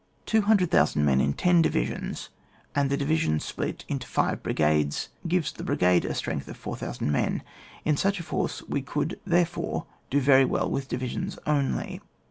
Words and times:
Two 0.25 0.41
hundred 0.41 0.71
thousand 0.71 1.05
men 1.05 1.21
in 1.21 1.33
ten 1.33 1.61
divisions, 1.61 2.29
and 2.73 2.89
the 2.89 2.97
division 2.97 3.39
split 3.39 3.85
into 3.87 4.07
five 4.07 4.41
brigades, 4.41 5.09
gives 5.27 5.51
the 5.51 5.63
brigade 5.63 6.05
a 6.05 6.15
strength 6.15 6.47
of 6.47 6.57
4,000 6.57 7.11
men. 7.11 7.43
In 7.85 7.95
such 7.97 8.19
a 8.19 8.23
force 8.23 8.63
we 8.67 8.81
could, 8.81 9.19
therefore, 9.27 9.85
do 10.09 10.19
very 10.19 10.43
weU 10.43 10.67
with 10.67 10.87
divisions 10.87 11.37
only. 11.45 12.01